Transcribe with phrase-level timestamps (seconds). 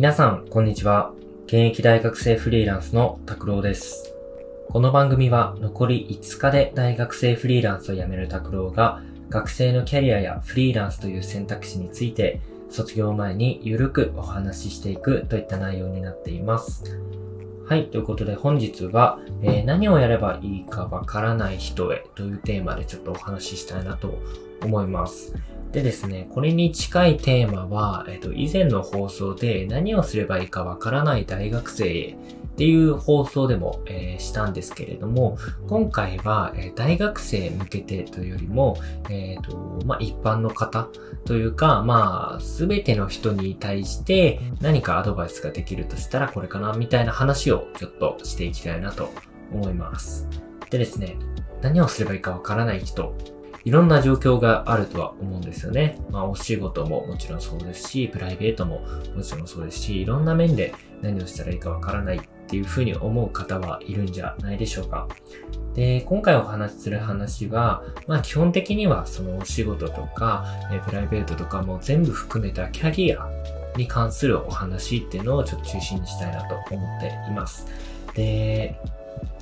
[0.00, 1.12] 皆さん、こんにちは。
[1.44, 4.14] 現役大学生フリーランスの拓郎です。
[4.70, 12.40] この番組は残り5日で大学生フリーランスを辞める拓郎が学生のキャリアやフリーランスという選択肢について
[12.70, 16.98] 卒業前にゆるくお話ししていくといった内容になっています。
[17.68, 17.90] はい。
[17.90, 24.18] ということで本日は、えー、何をやればいいかわからない人へというテーマでちょっとお話ししたいなと
[24.62, 25.34] 思います。
[25.72, 32.16] でですね、これに近いテーマは、えっと、以前の放送で何をすればいいかわからない大学生へ
[32.50, 35.38] っていう放送でも、えー、したんですけれども、
[35.68, 40.88] 今回は、えー、大学生向けてというよりも、えっ、ー、と、まあ、一般の方
[41.24, 49.10] というか、まあ、すべての人に対して何かアドバイスができるとしたらこれかな、みたいな話をちょっとしていきたいなと
[49.52, 50.28] 思います。
[50.68, 51.16] でですね、
[51.62, 53.14] 何をすればいいかわからない人
[53.64, 55.98] いろんな状況があるとは思うんですよね。
[56.10, 58.80] まあお仕事ももちろんそうですし、プライベートも
[59.14, 65.08] もちろんそうですし、いろんな面で何をしたらいいかわからないっていうふうに思う方はいるんじゃないでしょうか。
[65.74, 73.28] で、今回お話しする話は、まあ基本的にはそのお仕事とか、えプライベートとかも全部含めたキャリア
[73.76, 77.66] に関するお話っていうのをちょっと中心にしたいなと思っています。
[78.14, 78.80] で、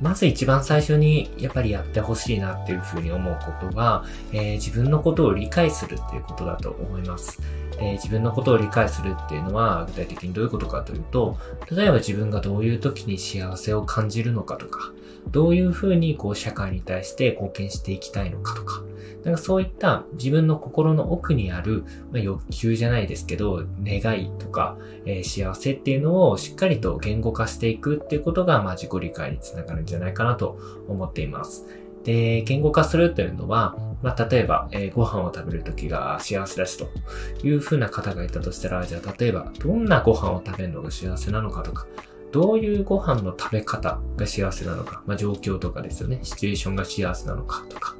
[0.00, 7.40] まず一番最初にやっぱりやってほしいなっていうふうに思うことが、えー、自分のことを理解するっていうことだと思います。
[7.78, 11.36] え、自分のことを理解するっていうのは具体的にどういうことかというと、
[11.70, 14.92] 例えば自分がどういう時に幸せを感じるのかとか、
[15.30, 18.82] どういうふうにこう社会に対して貢献していきたいのかとか、
[19.24, 31.66] なんかそういった自分の心の奥にある、まあ、欲求じゃないですけど、願いとか、えー、幸せっていうのをしっかりと言語化していくっていうことが、まあ、自己理解につながるんじゃないかなと思っています。
[32.04, 36.88] で、言語化するというのは、まあ、例えば、えー、ご飯を食べるときが幸せだしと
[37.46, 41.86] いうふうな方がいたとしたら、じゃあ例えば、どんなご飯を食べるのが幸せなのかとか、
[42.32, 47.94] どういうご飯の食べ方が幸せなのか、まあ、状況とかですよね、シチュエーションが幸せなのかとか、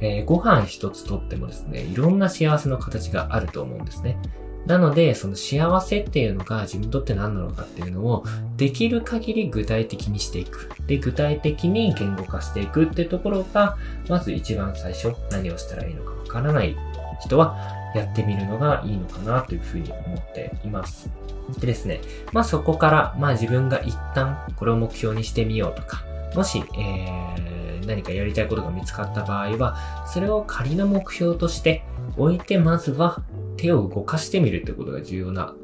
[0.00, 4.18] えー、ご飯一つとってもですね、いろんな幸せの形があると思うんですね。
[4.66, 8.24] なので、その幸せっていうのが自分にとって何なのかっていうのを、
[8.56, 10.70] できる限り具体的にしていく。
[10.86, 13.76] で、具体的に言語化していくっていうところが、
[14.08, 16.76] まず一番最初、何をしたらいいのかわからない
[17.20, 21.10] 人は、やってみるのがいいのかなというふうに思っています。
[21.58, 22.00] でですね、
[22.32, 26.04] まあそこから、まあ自分が一旦これを目標にしてみようとか、
[26.34, 27.59] もし、えー、
[27.90, 31.82] 何かやりたいことが見つかった場合は、それを仮の目標として
[32.16, 33.22] 置いて、まずは
[33.56, 35.54] 手を動かしてみるってことが重要な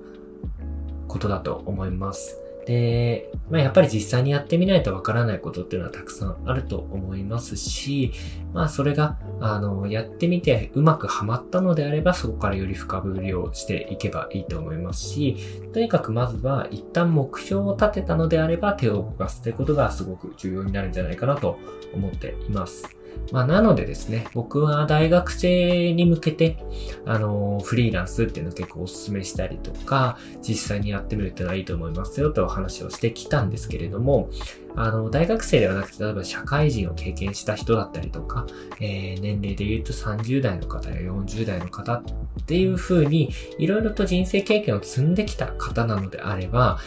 [1.09, 2.46] ことだと思います。
[2.67, 8.13] で、まあ、やっぱり実際にやってみないとわからないことっていうのはたくさんあると思いますし、
[8.53, 15.37] まあそれが、あの、やってみてうまくはまったのであればそこからより深掘りをしていけばいいと思いますし、
[15.73, 21.59] とにかくまずは一旦目標を立てたのであれば手を動かすということがすごく重要になるんじゃないかなと
[21.95, 22.97] 思っています。
[23.33, 26.59] まあ、なのでですね、僕は大学生に向けて、
[27.05, 34.31] あの、フリーランスっていうのを結構お勧めしたりとか、実際にやってみるっていうのはいいと思いますよとお話をしてきたんですけれども、
[34.77, 38.47] あの、大学生ではなくて、例えば社会人を経験した人だったりとか、
[38.79, 42.03] えー、年齢で言うと30代の方や40代の方っ
[42.47, 46.79] ていう風に、いろいろと人生経験を積んできた方なのであれば、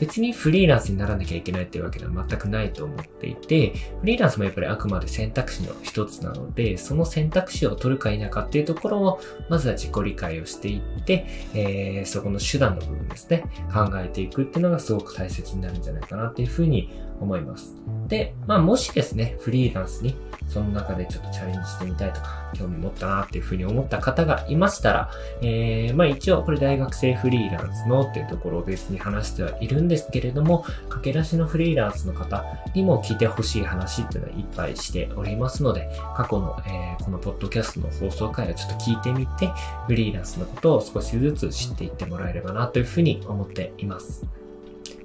[0.00, 16.90] 別にフリーランスにならなきゃいけないっていうわけでは全くないと思っていて、フリーランスもやっぱりあくまで選択肢の一つなので、その選択肢を取るか否かっていうところを、まずは自己理解をしていって、えー、そこの手段の部分ですね、考えていくっていうのがすごく大切になるんじゃないかなっていうふうに
[17.20, 17.35] 思います。
[17.36, 17.74] 思います
[18.08, 20.16] で、まあもしですね、フリーランスに
[20.48, 25.10] その中でちょっとチャレンジしてみたいとか、興味持ったなっていうふうに思った方がいましたら、
[25.42, 39.50] えー、まあ一応これ大学生フリーランスのっていうところをベースに話してはいるんですけれども、駆け出しのフリーランスの方にも聞いてほしい話っていうのはいっぱいしておりますので、過去の、えー、このポッドキャストの放送回をちょっと聞いてみて、
[39.86, 44.24] フリーランスのことを少しずつ知っていってもらえればなというふうに思っています。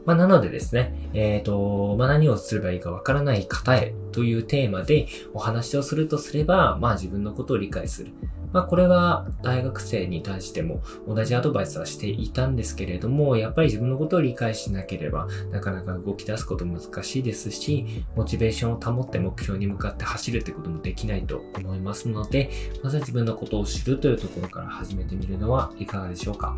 [0.06, 8.12] まあ、なのでですね、えっ、ー、と、まあ、何をすればいいかわからない方へというテーマでお話をするとすれば、まあ、自分のことを理解する。
[8.54, 22.50] まあこれは大学生に対しても同じアドバイスはしていたんですけれども、やっぱり自分のことを理解しなければなかなか動き出すこと難しいですし、モチベーションを保って目標に向かって走るってこともできないと思いますので、
[22.84, 26.58] まずは自分のことを知るというところから始めてみるのはいかがでしょうか。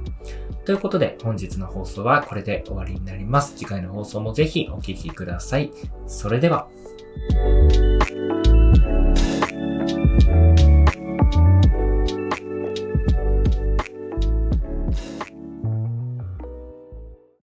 [0.66, 3.56] ということで本日の放送はこれで終わりになります。
[3.56, 5.72] 次回の放送もぜひお聴きください。
[6.08, 6.68] それでは。
[7.16, 7.93] Música